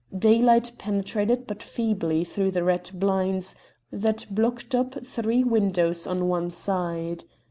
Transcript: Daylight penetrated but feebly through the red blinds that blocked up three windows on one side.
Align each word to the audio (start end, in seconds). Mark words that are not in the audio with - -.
Daylight 0.17 0.71
penetrated 0.79 1.45
but 1.45 1.61
feebly 1.61 2.23
through 2.23 2.49
the 2.49 2.63
red 2.63 2.89
blinds 2.91 3.55
that 3.91 4.25
blocked 4.31 4.73
up 4.73 5.05
three 5.05 5.43
windows 5.43 6.07
on 6.07 6.27
one 6.27 6.49
side. 6.49 7.25